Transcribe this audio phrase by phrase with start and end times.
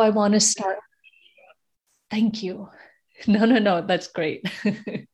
[0.00, 0.78] I want to start.
[2.10, 2.68] Thank you.
[3.26, 4.46] No, no, no, that's great.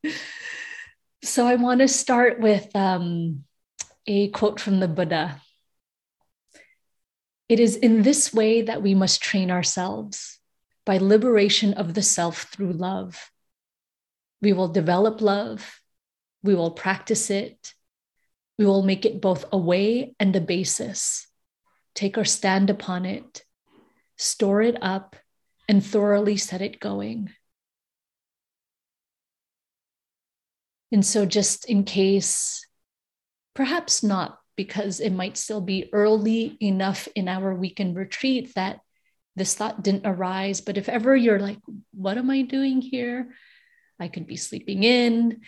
[1.24, 3.42] so I want to start with um,
[4.06, 5.42] a quote from the Buddha.
[7.48, 10.38] It is in this way that we must train ourselves
[10.84, 13.30] by liberation of the self through love.
[14.40, 15.80] We will develop love,
[16.44, 17.74] we will practice it,
[18.58, 21.26] we will make it both a way and a basis,
[21.94, 23.42] take our stand upon it,
[24.16, 25.16] store it up,
[25.68, 27.30] and thoroughly set it going.
[30.92, 32.64] And so, just in case,
[33.54, 38.80] perhaps not because it might still be early enough in our weekend retreat that
[39.34, 40.60] this thought didn't arise.
[40.60, 41.58] But if ever you're like,
[41.92, 43.34] what am I doing here?
[44.00, 45.42] I could be sleeping in,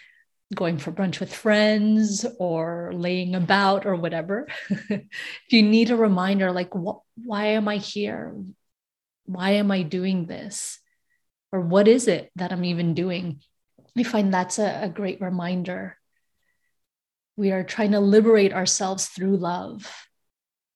[0.55, 4.49] going for brunch with friends, or laying about, or whatever.
[4.71, 5.03] if
[5.49, 8.37] you need a reminder, like, what, why am I here?
[9.29, 10.81] Why am I doing this?
[11.53, 13.41] Or what is it that I'm even doing?
[13.97, 15.97] I find that's a, a great reminder.
[17.37, 19.87] We are trying to liberate ourselves through love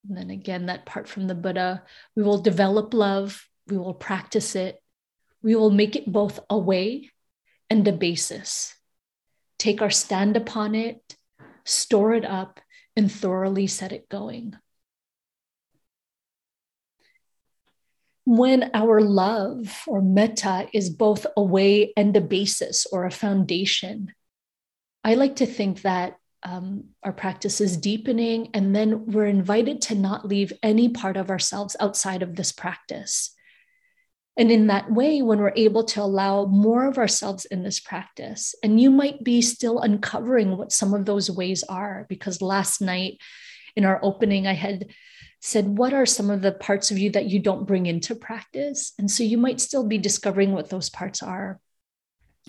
[0.07, 1.83] and then again, that part from the Buddha
[2.15, 4.81] we will develop love, we will practice it,
[5.41, 7.09] we will make it both a way
[7.69, 8.75] and a basis.
[9.57, 11.15] Take our stand upon it,
[11.63, 12.59] store it up,
[12.95, 14.55] and thoroughly set it going.
[18.25, 24.13] When our love or metta is both a way and a basis or a foundation,
[25.03, 29.95] I like to think that um, our practice is deepening, and then we're invited to
[29.95, 33.33] not leave any part of ourselves outside of this practice.
[34.35, 38.55] And in that way, when we're able to allow more of ourselves in this practice,
[38.63, 43.19] and you might be still uncovering what some of those ways are, because last night
[43.75, 44.87] in our opening, I had
[45.45, 48.93] said, What are some of the parts of you that you don't bring into practice?
[48.97, 51.59] And so you might still be discovering what those parts are.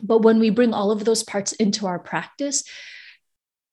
[0.03, 2.63] But when we bring all of those parts into our practice,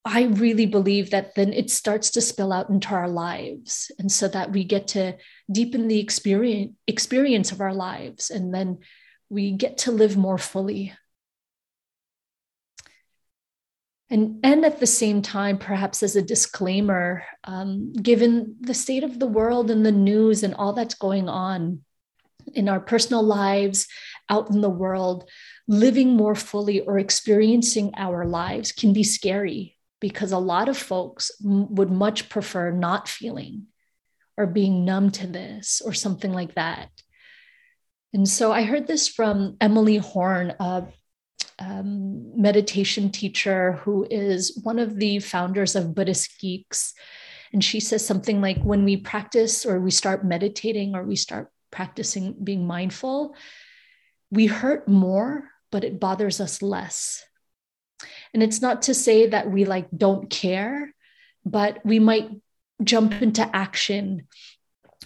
[0.04, 3.92] I really believe that then it starts to spill out into our lives.
[4.00, 5.18] And so that we get to
[5.52, 8.32] deepen the experience, experience of our lives.
[8.32, 8.80] And then
[9.30, 10.94] we get to live more fully.
[14.12, 19.20] And, and at the same time, perhaps as a disclaimer, um, given the state of
[19.20, 21.80] the world and the news and all that's going on
[22.54, 23.88] in our personal lives,
[24.30, 25.30] out in the world,
[25.68, 31.32] living more fully or experiencing our lives can be scary because a lot of folks
[31.46, 33.68] m- would much prefer not feeling
[34.36, 36.90] or being numb to this or something like that.
[38.14, 40.88] And so I heard this from Emily Horn, a
[41.60, 46.94] um, meditation teacher who is one of the founders of Buddhist Geeks.
[47.54, 51.52] And she says something like when we practice or we start meditating or we start
[51.72, 53.36] practicing being mindful,
[54.30, 57.24] we hurt more, but it bothers us less.
[58.34, 60.94] And it's not to say that we like don't care,
[61.46, 62.30] but we might
[62.84, 64.28] jump into action.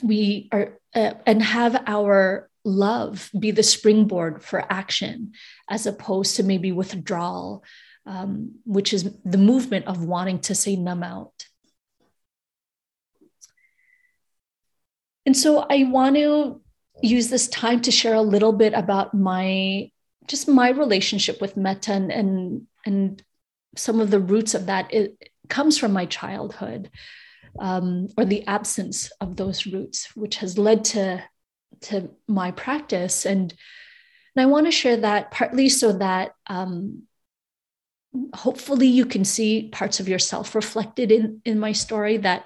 [0.02, 5.34] We are uh, and have our love be the springboard for action
[5.70, 7.64] as opposed to maybe withdrawal,
[8.06, 11.46] um, which is the movement of wanting to say numb out.
[15.26, 16.62] And so I want to
[17.02, 19.92] use this time to share a little bit about my
[20.28, 23.24] just my relationship with metta and, and and
[23.76, 26.90] some of the roots of that it comes from my childhood
[27.60, 31.24] um, or the absence of those roots which has led to
[31.82, 33.26] to my practice.
[33.26, 33.54] And
[34.36, 37.04] and i want to share that partly so that um,
[38.34, 42.46] hopefully you can see parts of yourself reflected in in my story that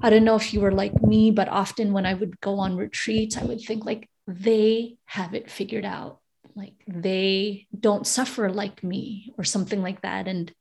[0.00, 2.74] i don't know if you were like me but often when i would go on
[2.74, 6.20] retreats i would think like they have it figured out.
[6.54, 10.28] Like they don't suffer like me or something like that.
[10.28, 10.52] And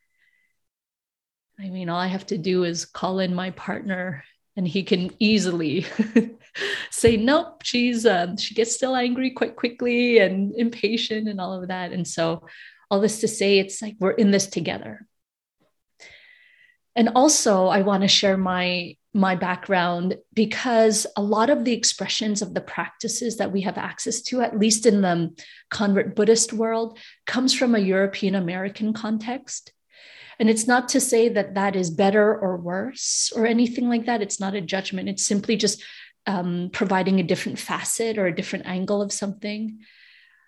[1.59, 4.23] i mean all i have to do is call in my partner
[4.55, 5.85] and he can easily
[6.91, 11.67] say nope she's uh, she gets still angry quite quickly and impatient and all of
[11.67, 12.45] that and so
[12.91, 15.05] all this to say it's like we're in this together
[16.95, 22.41] and also i want to share my my background because a lot of the expressions
[22.41, 25.35] of the practices that we have access to, at least in the
[25.71, 29.73] convert Buddhist world, comes from a European American context.
[30.39, 34.21] And it's not to say that that is better or worse or anything like that.
[34.21, 35.09] It's not a judgment.
[35.09, 35.83] It's simply just
[36.25, 39.79] um, providing a different facet or a different angle of something.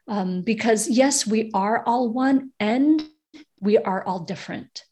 [0.08, 3.04] Um, because yes, we are all one and
[3.60, 4.84] we are all different.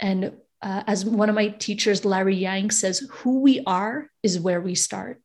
[0.00, 0.32] And
[0.62, 4.74] uh, as one of my teachers, Larry Yang, says, who we are is where we
[4.74, 5.20] start.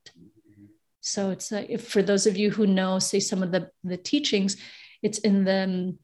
[1.01, 4.57] So it's uh, for those of you who know, say some of the the teachings,
[5.01, 5.95] it's in the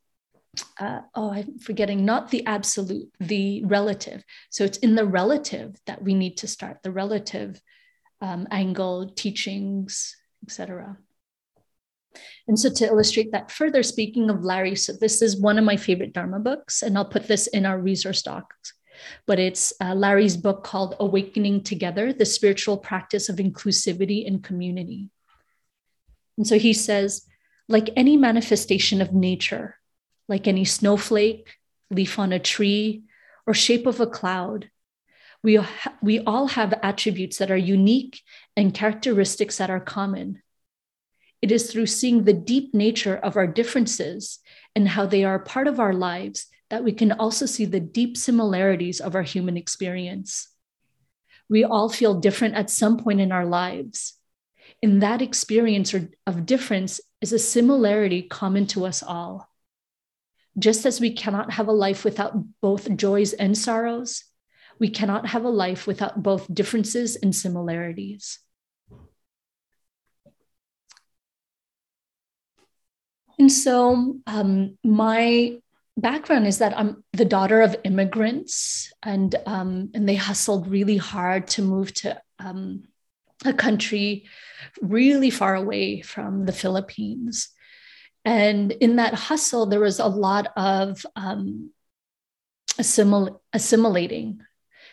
[0.79, 4.23] uh, oh, I'm forgetting, not the absolute, the relative.
[4.49, 7.59] So it's in the relative that we need to start, the relative
[8.21, 10.97] um, angle, teachings, etc.
[12.47, 15.77] And so to illustrate that further, speaking of Larry, so this is one of my
[15.77, 18.73] favorite Dharma books, and I'll put this in our resource docs.
[19.25, 25.09] But it's uh, Larry's book called Awakening Together The Spiritual Practice of Inclusivity and Community.
[26.37, 27.25] And so he says,
[27.67, 29.77] like any manifestation of nature,
[30.27, 31.57] like any snowflake,
[31.89, 33.03] leaf on a tree,
[33.45, 34.69] or shape of a cloud.
[35.43, 38.21] We, ha- we all have attributes that are unique
[38.55, 40.41] and characteristics that are common.
[41.41, 44.39] It is through seeing the deep nature of our differences
[44.75, 48.15] and how they are part of our lives that we can also see the deep
[48.15, 50.47] similarities of our human experience.
[51.49, 54.13] We all feel different at some point in our lives.
[54.81, 55.93] In that experience
[56.25, 59.52] of difference is a similarity common to us all.
[60.57, 64.23] Just as we cannot have a life without both joys and sorrows,
[64.79, 68.39] we cannot have a life without both differences and similarities.
[73.39, 75.57] And so, um, my
[75.97, 81.47] background is that I'm the daughter of immigrants, and um, and they hustled really hard
[81.47, 82.83] to move to um,
[83.45, 84.25] a country
[84.81, 87.49] really far away from the Philippines.
[88.25, 91.71] And in that hustle, there was a lot of um,
[92.79, 94.41] assimil- assimilating.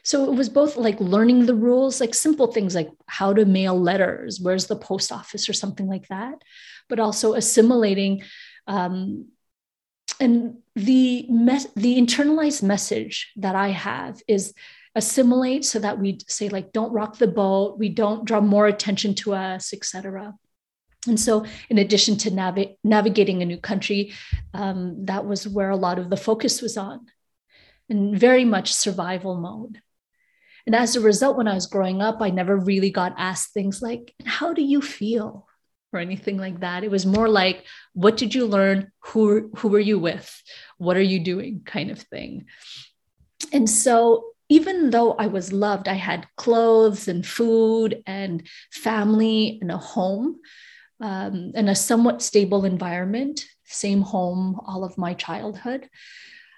[0.02, 3.78] So it was both like learning the rules, like simple things like how to mail
[3.78, 6.42] letters, where's the post office or something like that,
[6.88, 8.22] but also assimilating.
[8.66, 9.28] Um,
[10.18, 11.26] and the
[11.76, 14.54] the internalized message that I have is
[14.94, 19.14] assimilate so that we say like don't rock the boat, we don't draw more attention
[19.16, 20.34] to us, etc.
[21.06, 24.12] And so, in addition to navi- navigating a new country,
[24.52, 27.06] um, that was where a lot of the focus was on,
[27.88, 29.80] and very much survival mode.
[30.66, 33.80] And as a result, when I was growing up, I never really got asked things
[33.80, 35.46] like, How do you feel?
[35.92, 36.84] or anything like that.
[36.84, 37.64] It was more like,
[37.94, 38.92] What did you learn?
[39.06, 40.42] Who, who were you with?
[40.78, 41.62] What are you doing?
[41.64, 42.44] kind of thing.
[43.52, 49.70] And so, even though I was loved, I had clothes and food and family and
[49.70, 50.40] a home
[51.00, 55.88] um, in a somewhat stable environment, same home all of my childhood.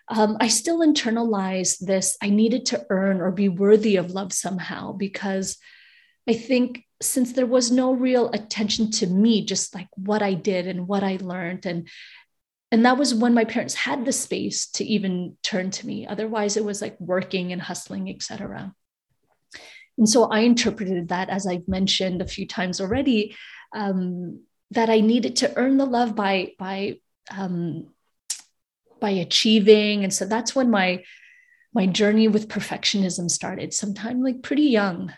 [0.09, 2.17] Um, I still internalized this.
[2.23, 5.59] I needed to earn or be worthy of love somehow because
[6.29, 10.67] I think since there was no real attention to me, just like what I did
[10.67, 11.89] and what I learned, and
[12.71, 16.07] and that was when my parents had the space to even turn to me.
[16.07, 18.75] Otherwise, it was like working and hustling, etc.
[19.99, 23.37] And so I interpreted that, as I've mentioned a few times already,
[23.75, 24.41] um,
[24.71, 26.99] that I needed to earn the love by by
[27.31, 27.89] um,
[29.01, 31.05] by achieving, and so that's when my
[31.75, 33.73] my journey with perfectionism started.
[33.73, 35.13] Sometime like pretty young.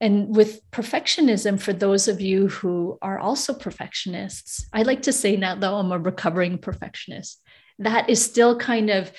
[0.00, 5.36] And with perfectionism, for those of you who are also perfectionists, I like to say
[5.36, 7.42] now, though, I'm a recovering perfectionist.
[7.80, 9.10] That is still kind of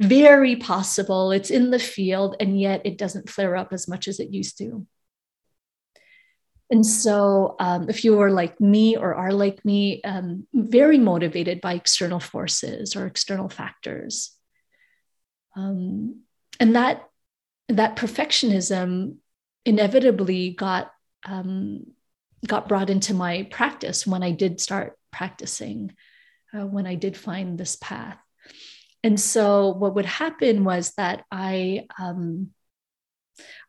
[0.00, 1.32] very possible.
[1.32, 4.58] It's in the field, and yet it doesn't flare up as much as it used
[4.58, 4.86] to.
[6.70, 11.62] And so, um, if you are like me or are like me, um, very motivated
[11.62, 14.36] by external forces or external factors,
[15.56, 16.20] um,
[16.60, 17.08] and that
[17.68, 19.16] that perfectionism
[19.64, 20.90] inevitably got
[21.24, 21.86] um,
[22.46, 25.94] got brought into my practice when I did start practicing,
[26.54, 28.18] uh, when I did find this path.
[29.02, 32.50] And so, what would happen was that I um,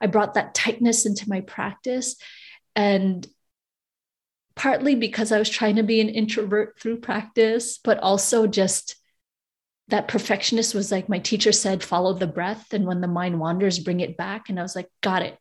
[0.01, 2.15] I brought that tightness into my practice
[2.79, 3.27] and
[4.55, 8.95] partly because I was trying to be an introvert through practice, but also just
[9.89, 12.71] that perfectionist was like my teacher said, follow the breath.
[12.71, 14.47] And when the mind wanders, bring it back.
[14.47, 15.37] And I was like, got it,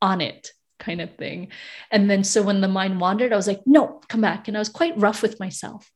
[0.00, 1.48] on it kind of thing.
[1.90, 4.46] And then so when the mind wandered, I was like, no, come back.
[4.46, 5.90] And I was quite rough with myself.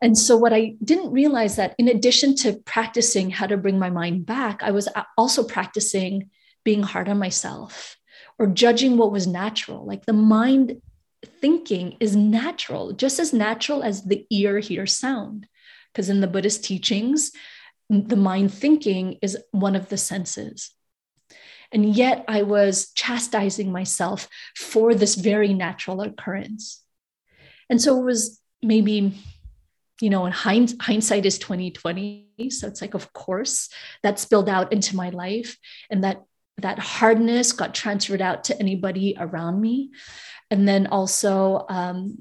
[0.00, 3.90] And so, what I didn't realize that in addition to practicing how to bring my
[3.90, 6.30] mind back, I was also practicing
[6.62, 7.98] being hard on myself
[8.38, 9.84] or judging what was natural.
[9.84, 10.80] Like the mind
[11.40, 15.46] thinking is natural, just as natural as the ear hears sound.
[15.92, 17.32] Because in the Buddhist teachings,
[17.90, 20.70] the mind thinking is one of the senses.
[21.72, 26.82] And yet I was chastising myself for this very natural occurrence.
[27.68, 29.14] And so it was maybe,
[30.00, 32.26] you know, in hind- hindsight is 2020.
[32.50, 33.68] So it's like, of course,
[34.02, 35.58] that spilled out into my life.
[35.90, 36.22] And that
[36.58, 39.90] that hardness got transferred out to anybody around me.
[40.50, 42.18] And then also, um,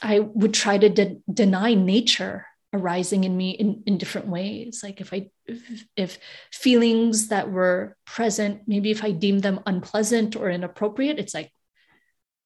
[0.00, 4.80] I would try to de- deny nature arising in me in, in different ways.
[4.82, 6.18] Like if I, if, if
[6.50, 11.52] feelings that were present, maybe if I deemed them unpleasant or inappropriate, it's like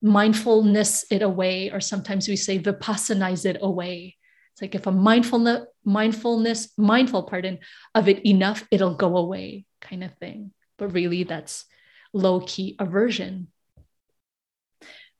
[0.02, 4.15] mindfulness it away, or sometimes we say vipassanize it away.
[4.56, 7.58] It's like if a mindfulness, mindfulness, mindful, pardon,
[7.94, 10.52] of it enough, it'll go away, kind of thing.
[10.78, 11.66] But really, that's
[12.14, 13.48] low key aversion.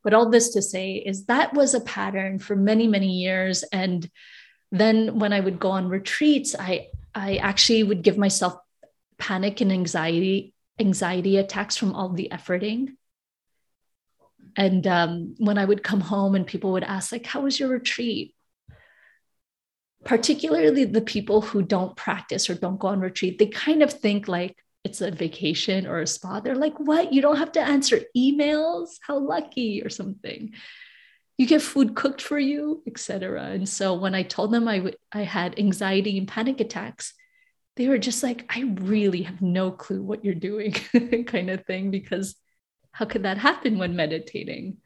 [0.03, 3.61] But all this to say is that was a pattern for many, many years.
[3.61, 4.09] And
[4.71, 8.55] then when I would go on retreats, I I actually would give myself
[9.19, 12.95] panic and anxiety anxiety attacks from all the efforting.
[14.55, 17.69] And um, when I would come home and people would ask, like, how was your
[17.69, 18.33] retreat?
[20.07, 24.29] Particularly the people who don't practice or don't go on retreat, they kind of think
[24.29, 26.39] like it's a vacation or a spa.
[26.39, 27.11] They're like, what?
[27.11, 28.91] You don't have to answer emails?
[29.01, 30.53] How lucky or something.
[31.37, 33.47] You get food cooked for you, etc.
[33.47, 37.13] And so when I told them I, w- I had anxiety and panic attacks,
[37.75, 40.71] they were just like, I really have no clue what you're doing,
[41.27, 42.35] kind of thing, because
[42.93, 44.77] how could that happen when meditating?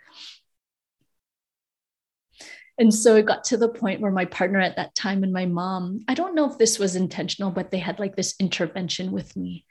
[2.81, 5.45] And so it got to the point where my partner at that time and my
[5.45, 9.37] mom, I don't know if this was intentional, but they had like this intervention with
[9.37, 9.65] me.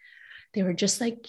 [0.54, 1.26] They were just like,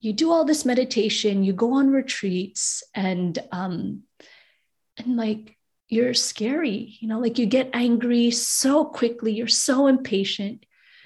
[0.00, 4.04] you do all this meditation, you go on retreats, and um,
[4.96, 5.54] and like
[5.88, 10.64] you're scary, you know, like you get angry so quickly, you're so impatient,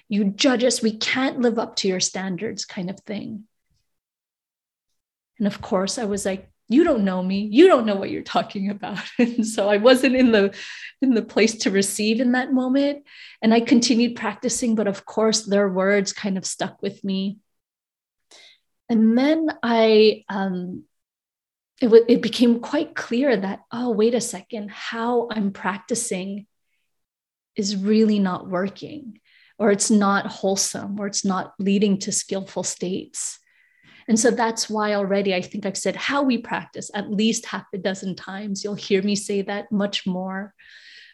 [0.09, 3.43] you judge us, we can't live up to your standards, kind of thing.
[5.41, 7.49] And of course, I was like, you don't know me.
[7.51, 8.99] You don't know what you're talking about.
[9.19, 10.55] And so i wasn't in the
[11.01, 13.05] in the place to receive in that moment.
[13.41, 17.39] And i continued practicing but of course their words kind of stuck with me.
[18.89, 20.85] And then i um
[21.81, 24.71] it, w- it became quite clear that oh wait a second.
[24.71, 26.47] How i'm practicing
[27.55, 29.21] is really not working
[29.59, 33.39] or it's not wholesome or it's not leading to skillful states
[34.09, 37.67] and so that's why already I think I've said how we practice at least half
[37.73, 38.65] a dozen times.
[38.65, 40.55] You'll hear me say that much more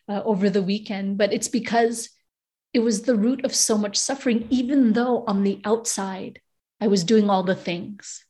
[0.08, 2.10] uh, over the weekend, but it's because
[2.72, 6.40] it was the root of so much suffering, even though on the outside
[6.80, 8.24] I was doing all the things.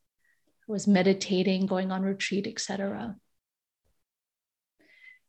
[0.69, 3.17] I was meditating, going on retreat, etc.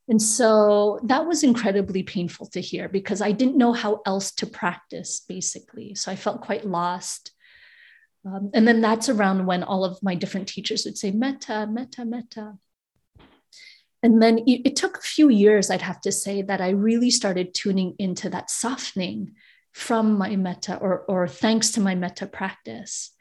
[0.08, 4.48] And so that was incredibly painful to hear because I didn't know how else to
[4.48, 5.94] practice, basically.
[5.94, 7.32] So I felt quite lost.
[8.30, 12.06] Um, and then that's around when all of my different teachers would say metta, metta,
[12.06, 12.58] metta.
[14.04, 17.12] And then it, it took a few years, I'd have to say, that I really
[17.12, 19.34] started tuning into that softening
[19.74, 23.12] from my metta or, or thanks to my metta practice.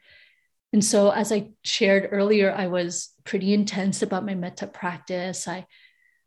[0.71, 5.47] And so, as I shared earlier, I was pretty intense about my metta practice.
[5.47, 5.65] I,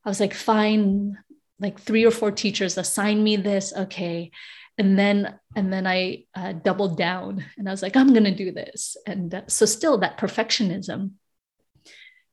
[0.05, 1.17] I was like, fine,
[1.61, 3.73] like three or four teachers assign me this.
[3.73, 4.33] Okay
[4.79, 8.35] and then and then i uh, doubled down and i was like i'm going to
[8.35, 8.97] do this.
[9.07, 11.13] And uh, so still that perfectionism.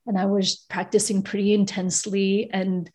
[0.06, 2.50] And i was practicing pretty intensely.
[2.52, 2.90] And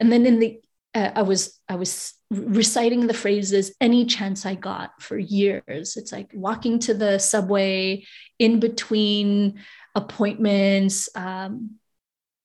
[0.00, 0.60] and then in the
[0.94, 5.96] uh, i was i was reciting the phrases any chance i got for years.
[5.96, 8.04] It's like walking to the subway
[8.38, 9.60] in between
[9.94, 11.76] appointments um,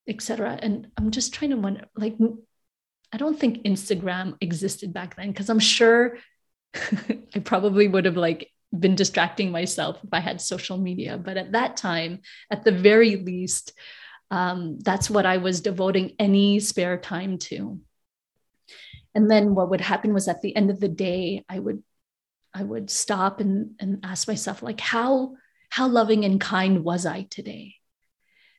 [0.08, 2.16] etc and i'm just trying to wonder like
[3.14, 6.18] I don't think Instagram existed back then because I'm sure
[7.36, 11.18] I probably would have like been distracting myself if I had social media.
[11.18, 13.74] But at that time, at the very least,
[14.30, 17.80] um, that's what I was devoting any spare time to.
[19.14, 21.84] And then what would happen was at the end of the day, I would
[22.54, 25.36] I would stop and, and ask myself, like, how
[25.70, 27.76] how loving and kind was I today?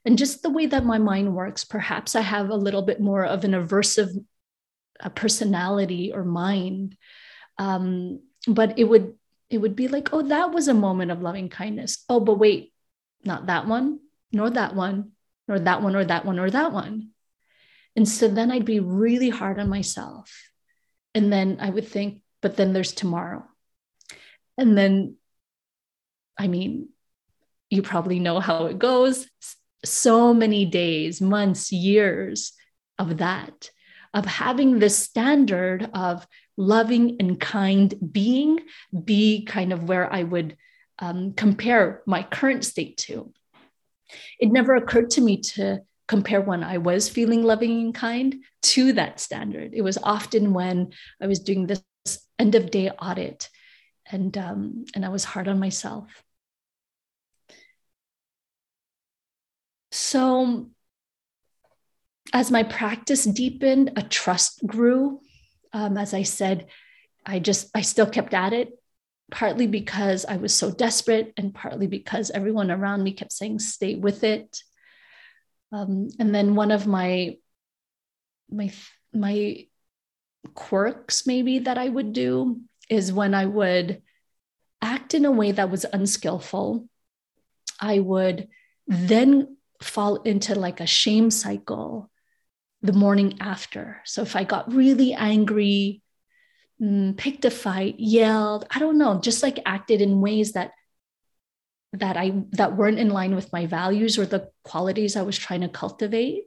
[0.04, 3.24] And just the way that my mind works, perhaps I have a little bit more
[3.24, 4.10] of an aversive
[5.00, 6.96] uh, personality or mind
[7.62, 9.14] um, but it would
[9.48, 12.04] it would be like oh that was a moment of loving kindness.
[12.08, 12.72] Oh but wait
[13.24, 14.00] not that one
[14.32, 15.12] nor that one
[15.46, 17.10] nor that one or that one or that one.
[17.94, 20.50] And so then i'd be really hard on myself.
[21.14, 23.44] And then i would think but then there's tomorrow.
[24.58, 25.16] And then
[26.36, 26.88] i mean
[27.70, 29.28] you probably know how it goes.
[29.84, 32.52] So many days months years
[32.98, 33.70] of that
[34.14, 38.60] of having this standard of loving and kind being
[39.04, 40.56] be kind of where I would
[40.98, 43.32] um, compare my current state to.
[44.38, 48.92] It never occurred to me to compare when I was feeling loving and kind to
[48.92, 49.72] that standard.
[49.72, 51.82] It was often when I was doing this
[52.38, 53.48] end of day audit
[54.10, 56.22] and, um, and I was hard on myself.
[59.90, 60.70] So,
[62.34, 65.21] as my practice deepened, a trust grew
[65.72, 66.66] um, as I said,
[67.24, 68.70] I just, I still kept at it,
[69.30, 73.94] partly because I was so desperate, and partly because everyone around me kept saying, stay
[73.94, 74.62] with it.
[75.72, 77.38] Um, and then one of my,
[78.50, 78.70] my,
[79.14, 79.66] my
[80.54, 82.60] quirks, maybe that I would do
[82.90, 84.02] is when I would
[84.82, 86.88] act in a way that was unskillful,
[87.80, 88.48] I would
[88.86, 92.10] then fall into like a shame cycle
[92.82, 94.00] the morning after.
[94.04, 96.02] So if I got really angry,
[96.80, 100.72] mm, picked a fight, yelled, I don't know, just like acted in ways that
[101.94, 105.60] that I that weren't in line with my values or the qualities I was trying
[105.60, 106.44] to cultivate.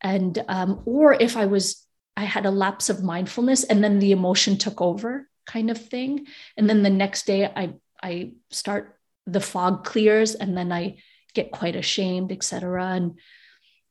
[0.00, 1.84] And um, or if I was
[2.16, 6.26] I had a lapse of mindfulness and then the emotion took over kind of thing.
[6.56, 10.98] And then the next day I I start the fog clears and then I
[11.32, 12.84] get quite ashamed, etc.
[12.92, 13.18] And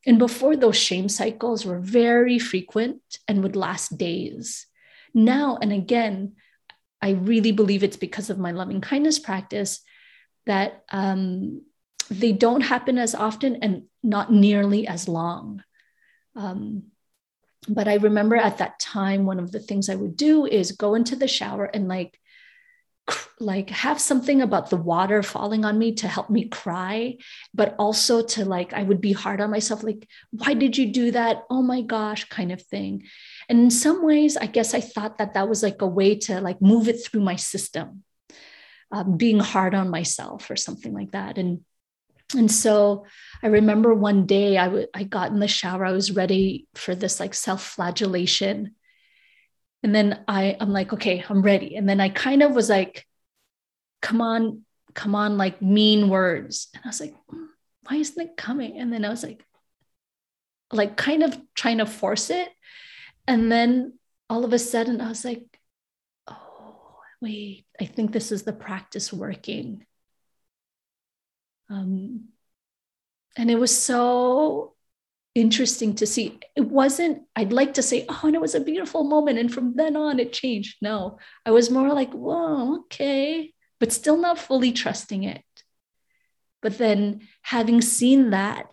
[0.06, 4.66] and before those shame cycles were very frequent and would last days.
[5.12, 6.34] Now and again,
[7.00, 9.80] I really believe it's because of my loving kindness practice
[10.46, 11.62] that um,
[12.10, 15.62] they don't happen as often and not nearly as long.
[16.36, 16.84] Um,
[17.68, 20.94] but I remember at that time, one of the things I would do is go
[20.94, 22.18] into the shower and like
[23.40, 27.16] like have something about the water falling on me to help me cry
[27.52, 31.10] but also to like i would be hard on myself like why did you do
[31.10, 31.44] that?
[31.50, 33.04] Oh my gosh kind of thing.
[33.48, 36.40] And in some ways i guess i thought that that was like a way to
[36.40, 38.04] like move it through my system
[38.90, 41.36] um, being hard on myself or something like that.
[41.36, 41.64] And
[42.34, 43.04] and so
[43.42, 47.20] i remember one day I, I got in the shower i was ready for this
[47.20, 48.74] like self-flagellation
[49.84, 51.76] and then I, I'm like, okay, I'm ready.
[51.76, 53.06] And then I kind of was like,
[54.00, 54.62] come on,
[54.94, 56.68] come on, like mean words.
[56.72, 58.78] And I was like, why isn't it coming?
[58.78, 59.44] And then I was like,
[60.72, 62.48] like kind of trying to force it.
[63.28, 63.98] And then
[64.30, 65.44] all of a sudden I was like,
[66.28, 69.84] oh, wait, I think this is the practice working.
[71.68, 72.28] Um,
[73.36, 74.73] and it was so
[75.34, 76.38] interesting to see.
[76.54, 79.38] It wasn't, I'd like to say, oh, and it was a beautiful moment.
[79.38, 80.76] And from then on, it changed.
[80.80, 85.42] No, I was more like, whoa, okay, but still not fully trusting it.
[86.62, 88.66] But then having seen that,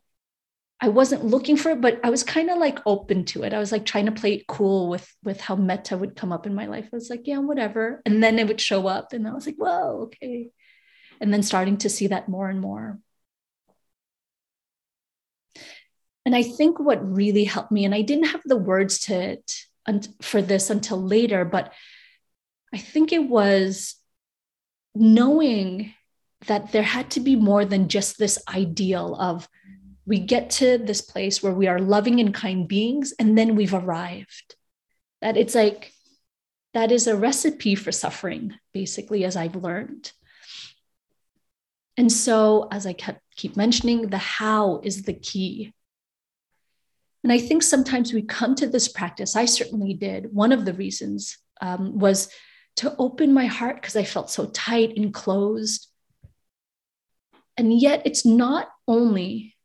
[0.83, 3.53] I wasn't looking for it, but I was kind of like open to it.
[3.53, 6.47] I was like trying to play it cool with with how metta would come up
[6.47, 6.85] in my life.
[6.85, 8.01] I was like, yeah, whatever.
[8.03, 10.49] And then it would show up, and I was like, whoa, okay.
[11.19, 12.97] And then starting to see that more and more.
[16.25, 19.37] And I think what really helped me, and I didn't have the words to
[20.21, 21.73] for this until later, but
[22.73, 23.95] I think it was
[24.93, 25.93] knowing
[26.47, 29.47] that there had to be more than just this ideal of
[30.05, 33.73] we get to this place where we are loving and kind beings and then we've
[33.73, 34.55] arrived.
[35.21, 35.91] That it's like,
[36.73, 40.11] that is a recipe for suffering, basically, as I've learned.
[41.97, 45.73] And so, as I kept, keep mentioning, the how is the key.
[47.23, 50.33] And I think sometimes we come to this practice, I certainly did.
[50.33, 52.29] One of the reasons um, was
[52.77, 55.87] to open my heart because I felt so tight and closed.
[57.57, 59.55] And yet, it's not only,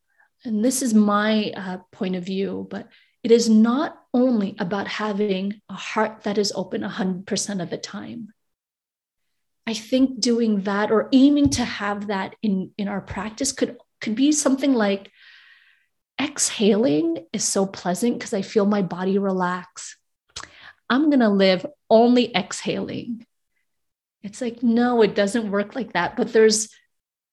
[0.45, 2.89] and this is my uh, point of view, but
[3.23, 8.33] it is not only about having a heart that is open 100% of the time.
[9.65, 14.15] I think doing that or aiming to have that in, in our practice could, could
[14.15, 15.11] be something like
[16.19, 19.97] exhaling is so pleasant because I feel my body relax.
[20.89, 23.25] I'm going to live only exhaling.
[24.23, 26.17] It's like, no, it doesn't work like that.
[26.17, 26.69] But there's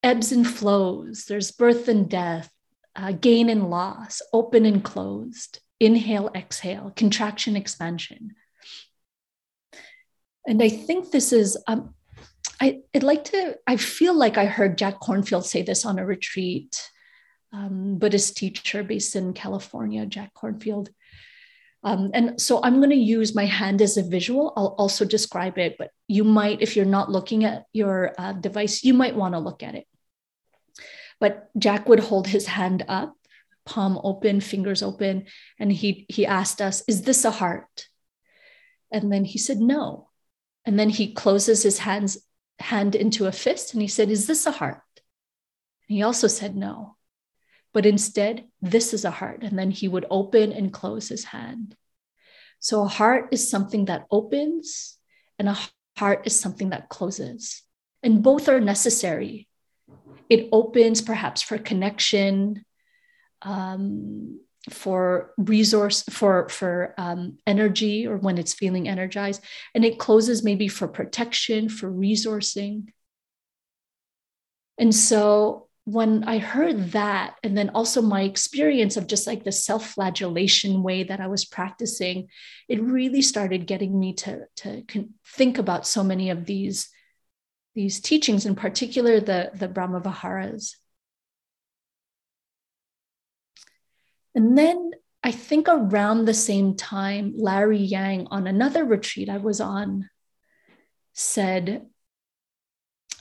[0.03, 2.51] ebbs and flows, there's birth and death,
[2.95, 8.35] uh, gain and loss, open and closed, inhale, exhale, contraction, expansion.
[10.47, 11.95] And I think this is, um,
[12.61, 16.05] I, would like to, I feel like I heard Jack Kornfield say this on a
[16.05, 16.91] retreat
[17.55, 20.89] um, Buddhist teacher based in California, Jack Kornfield.
[21.85, 24.53] Um, and so I'm going to use my hand as a visual.
[24.57, 28.83] I'll also describe it, but you might, if you're not looking at your uh, device,
[28.83, 29.87] you might want to look at it.
[31.21, 33.15] But Jack would hold his hand up,
[33.65, 35.27] palm open, fingers open,
[35.61, 37.89] and he he asked us, "Is this a heart?"
[38.91, 40.09] And then he said, "No."
[40.67, 42.19] And then he closes his hands
[42.59, 44.83] hand into a fist, and he said, "Is this a heart?"
[45.89, 46.97] And he also said, "No."
[47.75, 49.43] But instead, this is a heart.
[49.43, 51.77] And then he would open and close his hand.
[52.61, 54.97] So a heart is something that opens,
[55.39, 55.59] and a
[55.99, 57.63] heart is something that closes.
[58.03, 59.49] And both are necessary.
[60.31, 62.65] It opens perhaps for connection,
[63.43, 69.43] um, for resource for for um, energy or when it's feeling energized
[69.75, 72.87] and it closes maybe for protection for resourcing
[74.79, 79.53] and so when i heard that and then also my experience of just like the
[79.53, 82.29] self-flagellation way that i was practicing
[82.69, 84.83] it really started getting me to to
[85.27, 86.89] think about so many of these
[87.75, 90.77] these teachings in particular the the brahma viharas
[94.35, 94.91] And then
[95.23, 100.11] I think around the same time, Larry Yang on another retreat I was on
[101.13, 101.87] said,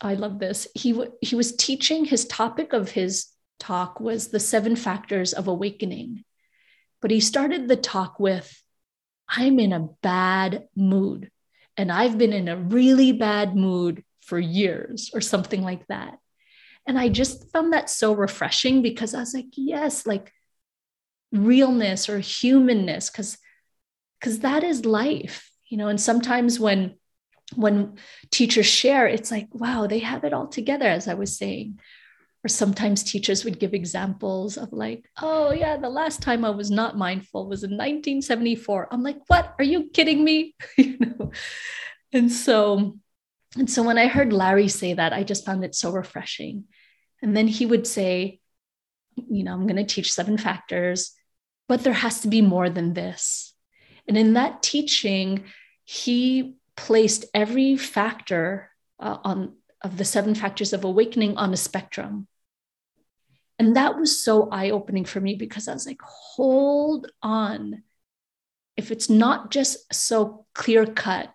[0.04, 0.68] I love this.
[0.76, 3.28] He, w- he was teaching, his topic of his
[3.60, 6.24] talk was the seven factors of awakening.
[7.02, 8.62] But he started the talk with,
[9.30, 11.32] I'm in a bad mood.
[11.78, 16.18] And I've been in a really bad mood for years, or something like that.
[16.88, 20.32] And I just found that so refreshing because I was like, yes, like
[21.34, 23.38] realness or humanness because
[24.20, 26.94] because that is life you know and sometimes when
[27.56, 27.98] when
[28.32, 31.80] teachers share it's like wow they have it all together as i was saying.
[32.46, 36.70] Or sometimes teachers would give examples of like oh yeah the last time i was
[36.70, 39.56] not mindful was in 1974 i'm like what?
[39.58, 40.56] Are you kidding me?
[40.78, 41.32] You know?
[42.12, 43.00] And so
[43.58, 46.66] and so when i heard larry say that i just found it so refreshing.
[47.22, 48.42] And then he would say
[49.16, 51.16] you know i'm going to teach seven factors
[51.68, 53.54] but there has to be more than this.
[54.08, 55.46] And in that teaching,
[55.86, 62.28] he placed every factor uh, on of the seven factors of awakening on a spectrum.
[63.60, 67.84] And that was so eye opening for me because I was like, hold on.
[68.78, 71.34] If it's not just so clear cut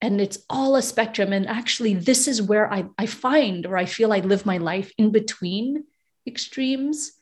[0.00, 3.86] and it's all a spectrum, and actually, this is where I, I find or I
[3.86, 5.84] feel I live my life in between
[6.26, 7.12] extremes,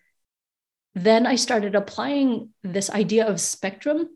[0.94, 4.08] then I started applying this idea of spectrum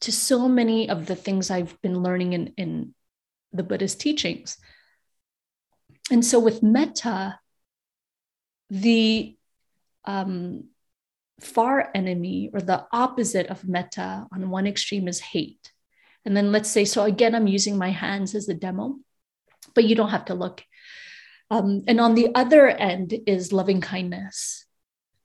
[0.00, 2.94] to so many of the things I've been learning in, in
[3.52, 4.58] the Buddhist teachings.
[6.10, 7.38] And so with metta,
[8.70, 9.36] the
[10.04, 10.64] um,
[11.40, 15.72] far enemy or the opposite of metta on one extreme is hate.
[16.24, 18.96] And then let's say, so again, I'm using my hands as a demo,
[19.74, 20.62] but you don't have to look.
[21.50, 24.66] Um, and on the other end is loving kindness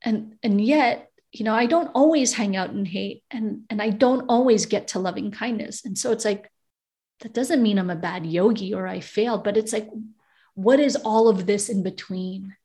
[0.02, 3.90] and and yet you know i don't always hang out in hate and and i
[3.90, 5.86] don't always get to loving kindness.
[5.86, 6.52] And so it's like
[7.22, 9.90] that doesn't mean i'm a bad yogi or i failed but it's like
[10.54, 12.56] what is all of this in between?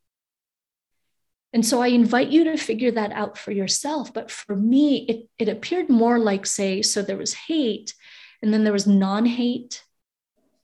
[1.53, 4.13] And so i invite you to figure that out for yourself.
[4.13, 7.95] But for me it, it appeared more like say so there was hate
[8.43, 9.85] and then there was non-hate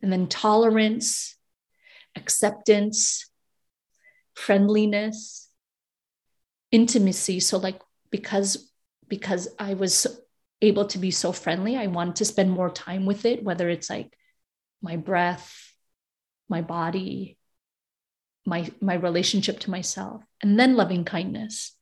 [0.02, 1.36] and then tolerance
[2.16, 3.30] acceptance
[4.34, 5.48] friendliness
[6.70, 7.38] intimacy.
[7.40, 7.80] So like
[8.12, 8.70] because
[9.08, 10.06] because i was
[10.60, 13.90] able to be so friendly i wanted to spend more time with it whether it's
[13.90, 14.16] like
[14.80, 15.72] my breath
[16.48, 17.36] my body
[18.44, 21.76] my my relationship to myself and then loving kindness.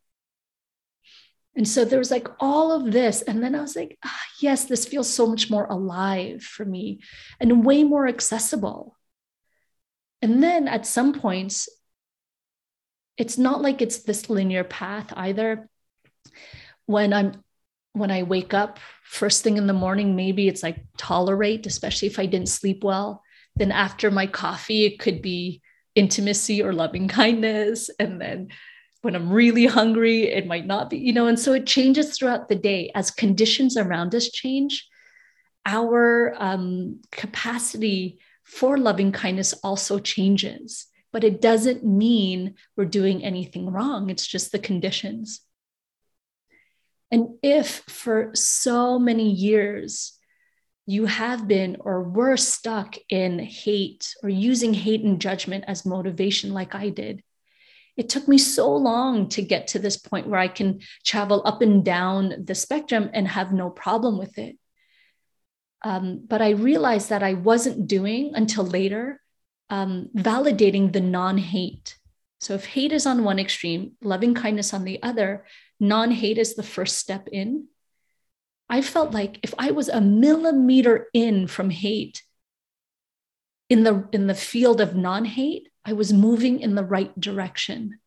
[1.56, 4.66] And so there was like all of this and then i was like ah, yes
[4.66, 7.00] this feels so much more alive for me
[7.40, 8.96] and way more accessible.
[10.22, 11.68] And then at some points
[13.16, 15.68] it's not like it's this linear path either
[16.86, 17.32] when i'm
[17.92, 22.18] when i wake up first thing in the morning maybe it's like tolerate especially if
[22.18, 23.22] i didn't sleep well
[23.56, 25.60] then after my coffee it could be
[25.94, 28.48] intimacy or loving kindness and then
[29.02, 32.48] when i'm really hungry it might not be you know and so it changes throughout
[32.48, 34.86] the day as conditions around us change
[35.66, 43.70] our um, capacity for loving kindness also changes but it doesn't mean we're doing anything
[43.70, 44.10] wrong.
[44.10, 45.40] It's just the conditions.
[47.10, 50.18] And if for so many years
[50.86, 56.52] you have been or were stuck in hate or using hate and judgment as motivation,
[56.52, 57.22] like I did,
[57.96, 61.62] it took me so long to get to this point where I can travel up
[61.62, 64.56] and down the spectrum and have no problem with it.
[65.82, 69.20] Um, but I realized that I wasn't doing until later
[69.70, 71.96] um, validating the non hate.
[72.40, 75.44] So if hate is on one extreme, loving kindness on the other,
[75.80, 77.66] non hate is the first step in.
[78.68, 82.22] I felt like if I was a millimeter in from hate
[83.68, 87.98] in the, in the field of non hate, I was moving in the right direction.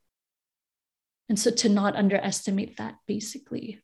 [1.27, 3.81] And so to not underestimate that, basically.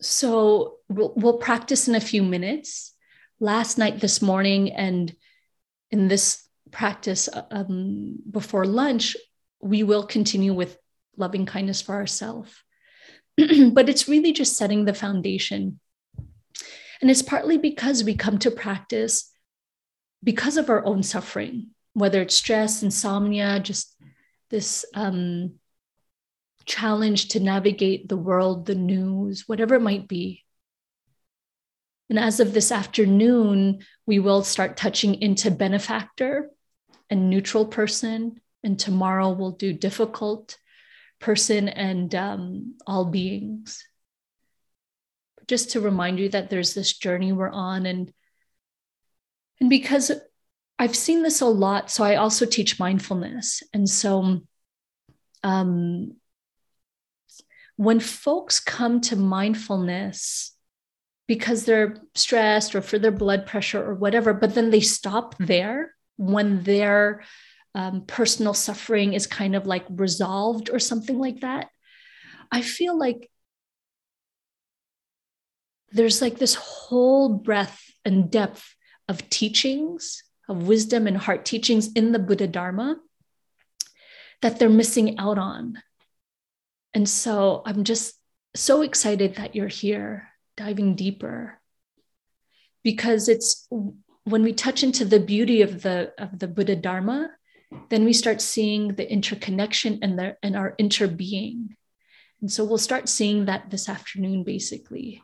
[0.00, 2.94] so we'll, we'll practice in a few minutes
[3.40, 5.14] last night, this morning, and
[5.90, 9.16] in this practice um, before lunch,
[9.60, 10.78] we will continue with
[11.16, 12.52] loving kindness for ourselves.
[13.72, 15.80] but it's really just setting the foundation.
[17.00, 19.30] And it's partly because we come to practice
[20.24, 23.94] because of our own suffering, whether it's stress, insomnia, just
[24.50, 25.54] this um,
[26.64, 30.44] challenge to navigate the world, the news, whatever it might be.
[32.08, 36.50] And as of this afternoon, we will start touching into benefactor
[37.10, 38.40] and neutral person.
[38.64, 40.56] And tomorrow we'll do difficult
[41.20, 43.84] person and um, all beings.
[45.46, 47.86] Just to remind you that there's this journey we're on.
[47.86, 48.12] And,
[49.60, 50.10] and because
[50.78, 53.62] I've seen this a lot, so I also teach mindfulness.
[53.74, 54.40] And so
[55.42, 56.16] um,
[57.76, 60.54] when folks come to mindfulness,
[61.28, 65.94] because they're stressed or for their blood pressure or whatever, but then they stop there
[66.16, 67.22] when their
[67.74, 71.68] um, personal suffering is kind of like resolved or something like that.
[72.50, 73.30] I feel like
[75.92, 78.74] there's like this whole breadth and depth
[79.06, 82.96] of teachings, of wisdom and heart teachings in the Buddha Dharma
[84.40, 85.82] that they're missing out on.
[86.94, 88.14] And so I'm just
[88.54, 90.28] so excited that you're here
[90.58, 91.60] diving deeper.
[92.82, 93.66] Because it's
[94.24, 97.30] when we touch into the beauty of the of the buddha dharma
[97.90, 101.76] then we start seeing the interconnection and the and our interbeing.
[102.40, 105.22] And so we'll start seeing that this afternoon basically.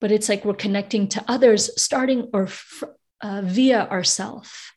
[0.00, 2.48] But it's like we're connecting to others starting or
[3.20, 4.72] uh, via ourself.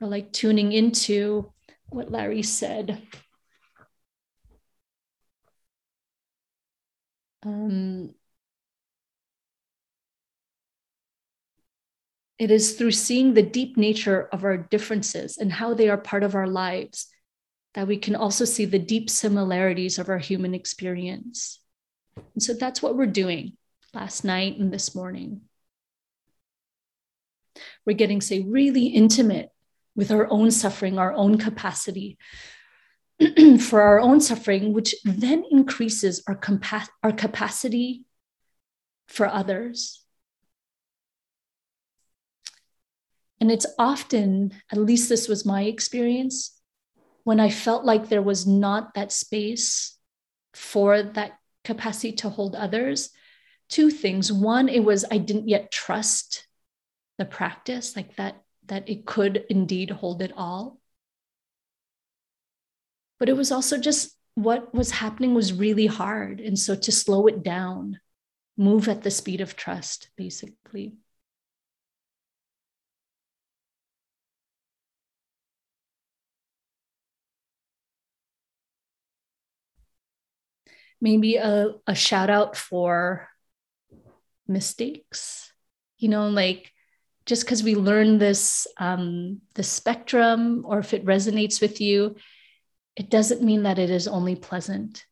[0.00, 1.52] We're like tuning into
[1.88, 3.02] what larry said
[7.44, 8.14] Um,
[12.38, 16.22] it is through seeing the deep nature of our differences and how they are part
[16.22, 17.08] of our lives
[17.74, 21.60] that we can also see the deep similarities of our human experience.
[22.16, 23.56] And so that's what we're doing
[23.94, 25.42] last night and this morning.
[27.84, 29.50] We're getting, say, really intimate
[29.94, 32.18] with our own suffering, our own capacity
[33.60, 38.04] for our own suffering, which then increases our, compa- our capacity
[39.08, 40.04] for others.
[43.40, 46.60] And it's often, at least this was my experience,
[47.24, 49.96] when I felt like there was not that space
[50.54, 53.10] for that capacity to hold others.
[53.68, 54.32] Two things.
[54.32, 56.46] One, it was I didn't yet trust
[57.18, 60.77] the practice, like that, that it could indeed hold it all
[63.18, 66.40] but it was also just what was happening was really hard.
[66.40, 67.98] And so to slow it down,
[68.56, 70.94] move at the speed of trust, basically.
[81.00, 83.28] Maybe a, a shout out for
[84.48, 85.52] mistakes,
[85.98, 86.72] you know, like
[87.26, 92.16] just because we learn this um, the spectrum or if it resonates with you
[92.98, 95.06] it doesn't mean that it is only pleasant.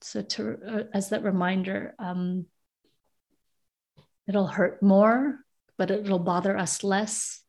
[0.00, 2.46] So, to uh, as that reminder, um,
[4.28, 5.40] it'll hurt more,
[5.76, 7.42] but it'll bother us less.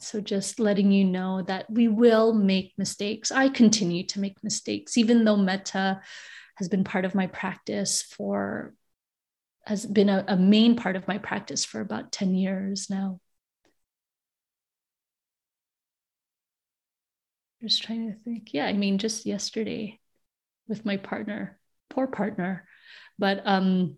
[0.00, 3.30] So, just letting you know that we will make mistakes.
[3.30, 6.00] I continue to make mistakes, even though metta
[6.56, 8.74] has been part of my practice for,
[9.66, 13.20] has been a, a main part of my practice for about 10 years now.
[17.62, 18.52] Just trying to think.
[18.52, 20.00] Yeah, I mean, just yesterday
[20.68, 21.58] with my partner,
[21.90, 22.66] poor partner,
[23.18, 23.96] but um,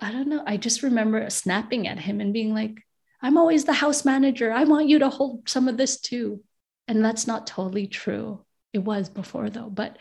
[0.00, 0.42] I don't know.
[0.46, 2.74] I just remember snapping at him and being like,
[3.22, 4.52] I'm always the house manager.
[4.52, 6.42] I want you to hold some of this too.
[6.86, 8.44] And that's not totally true.
[8.72, 9.96] It was before though, but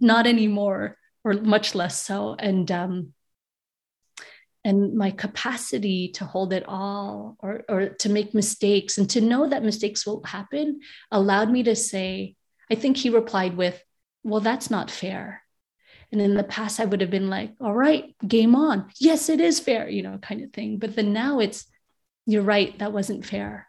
[0.00, 2.34] not anymore, or much less so.
[2.38, 3.12] And um,
[4.64, 9.48] and my capacity to hold it all or, or to make mistakes and to know
[9.48, 12.36] that mistakes will happen allowed me to say,
[12.70, 13.82] I think he replied with,
[14.22, 15.42] Well, that's not fair.
[16.12, 18.90] And in the past, I would have been like, All right, game on.
[18.98, 20.78] Yes, it is fair, you know, kind of thing.
[20.78, 21.66] But then now it's,
[22.26, 23.66] You're right, that wasn't fair.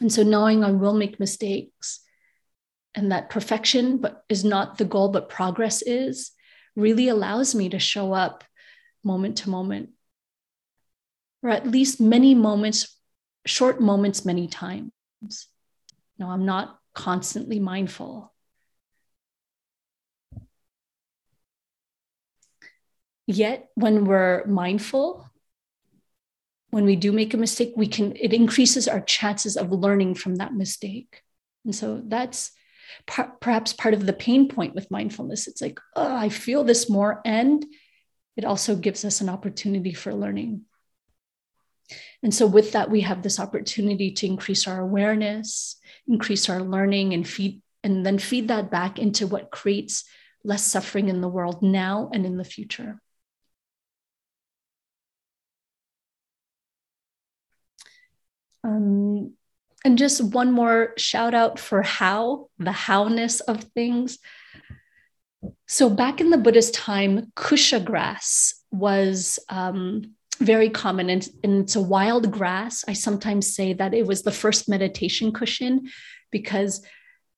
[0.00, 2.00] And so knowing I will make mistakes
[2.94, 6.30] and that perfection but is not the goal, but progress is
[6.76, 8.44] really allows me to show up
[9.02, 9.90] moment to moment,
[11.42, 12.96] or at least many moments,
[13.46, 14.92] short moments, many times.
[16.18, 18.32] No, I'm not constantly mindful.
[23.26, 25.30] Yet, when we're mindful,
[26.70, 30.36] when we do make a mistake, we can it increases our chances of learning from
[30.36, 31.22] that mistake.
[31.64, 32.52] And so that's
[33.06, 35.46] par- perhaps part of the pain point with mindfulness.
[35.46, 37.64] It's like, oh, I feel this more, and
[38.40, 40.62] it also gives us an opportunity for learning.
[42.22, 45.76] And so, with that, we have this opportunity to increase our awareness,
[46.08, 50.04] increase our learning, and feed, and then feed that back into what creates
[50.42, 52.98] less suffering in the world now and in the future.
[58.64, 59.34] Um,
[59.84, 64.18] and just one more shout out for how, the howness of things.
[65.66, 71.76] So, back in the Buddhist time, kusha grass was um, very common and, and it's
[71.76, 72.84] a wild grass.
[72.88, 75.88] I sometimes say that it was the first meditation cushion
[76.30, 76.84] because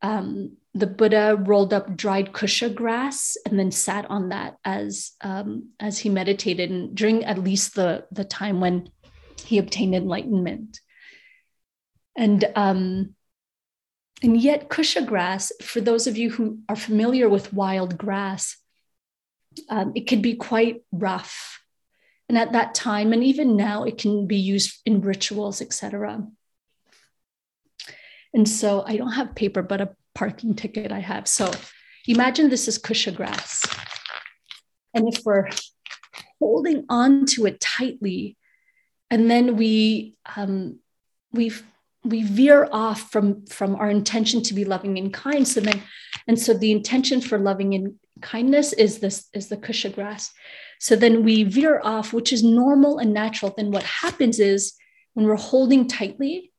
[0.03, 5.71] um, the Buddha rolled up dried kusha grass and then sat on that as um,
[5.79, 8.89] as he meditated and during at least the the time when
[9.45, 10.81] he obtained enlightenment.
[12.17, 13.15] And um,
[14.23, 18.57] and yet kusha grass, for those of you who are familiar with wild grass,
[19.69, 21.61] um, it can be quite rough.
[22.29, 26.27] And at that time, and even now, it can be used in rituals, etc.
[28.33, 31.27] And so I don't have paper, but a parking ticket I have.
[31.27, 31.51] So
[32.07, 33.67] imagine this is kusha grass.
[34.95, 35.49] And if we're
[36.39, 38.37] holding on to it tightly,
[39.11, 40.79] and then we um,
[41.33, 41.53] we
[42.05, 45.47] we veer off from from our intention to be loving and kind.
[45.47, 45.83] So then,
[46.27, 50.33] and so the intention for loving and kindness is this is the kusha grass.
[50.81, 53.55] So then we veer off, which is normal and natural.
[53.57, 54.75] Then what happens is
[55.15, 56.53] when we're holding tightly,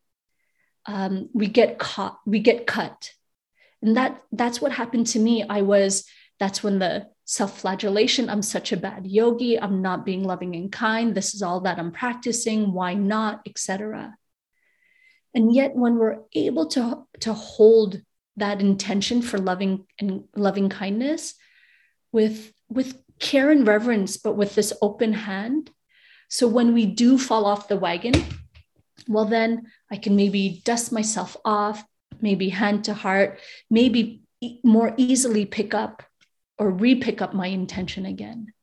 [0.85, 3.11] um, we get caught, we get cut.
[3.81, 5.43] And that that's what happened to me.
[5.43, 6.05] I was,
[6.39, 11.13] that's when the self-flagellation, I'm such a bad yogi, I'm not being loving and kind.
[11.13, 12.71] This is all that I'm practicing.
[12.71, 13.41] Why not?
[13.45, 14.15] Etc.
[15.33, 18.01] And yet when we're able to, to hold
[18.37, 21.35] that intention for loving and loving kindness
[22.11, 25.71] with, with care and reverence, but with this open hand.
[26.29, 28.13] So when we do fall off the wagon,
[29.07, 31.83] well, then I can maybe dust myself off,
[32.21, 34.21] maybe hand to heart, maybe
[34.63, 36.03] more easily pick up
[36.57, 38.53] or re-pick up my intention again.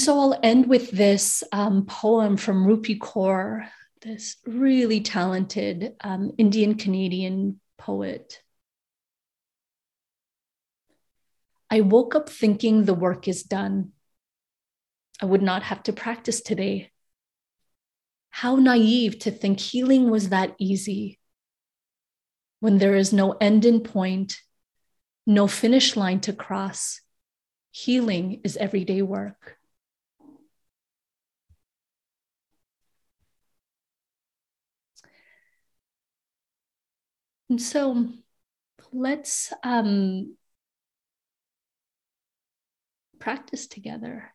[0.00, 3.68] So I'll end with this um, poem from Rupi Kaur,
[4.02, 8.40] this really talented um, Indian Canadian poet.
[11.70, 13.92] I woke up thinking the work is done.
[15.22, 16.90] I would not have to practice today.
[18.30, 21.18] How naive to think healing was that easy
[22.60, 24.40] when there is no end in point,
[25.26, 27.00] no finish line to cross.
[27.70, 29.59] Healing is everyday work.
[37.50, 38.06] And so
[38.92, 40.36] let's um,
[43.18, 44.32] practice together.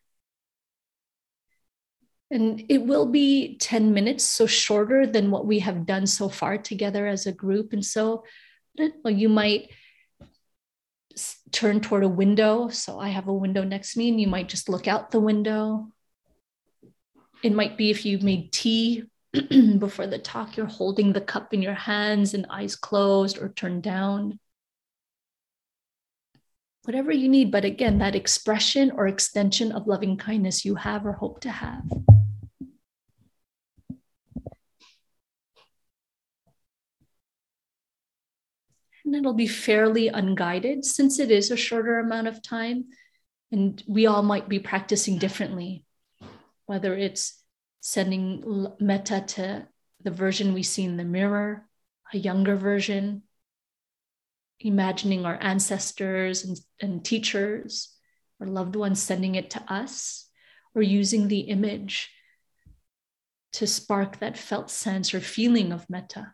[2.29, 6.57] And it will be 10 minutes, so shorter than what we have done so far
[6.57, 7.71] together as a group.
[7.71, 8.25] And so
[9.05, 9.69] you might
[11.53, 12.67] turn toward a window.
[12.67, 15.21] So I have a window next to me, and you might just look out the
[15.21, 15.87] window.
[17.41, 19.05] It might be if you made tea
[19.79, 23.83] before the talk, you're holding the cup in your hands and eyes closed or turned
[23.83, 24.39] down.
[26.83, 31.13] Whatever you need, but again, that expression or extension of loving kindness you have or
[31.13, 31.83] hope to have.
[39.03, 42.85] And it'll be fairly unguided since it is a shorter amount of time.
[43.51, 45.83] And we all might be practicing differently,
[46.65, 47.44] whether it's
[47.87, 49.67] sending metta to
[50.01, 51.67] the version we see in the mirror,
[52.11, 53.21] a younger version,
[54.59, 57.95] imagining our ancestors and, and teachers
[58.39, 60.27] or loved ones sending it to us,
[60.73, 62.09] or using the image
[63.53, 66.33] to spark that felt sense or feeling of metta.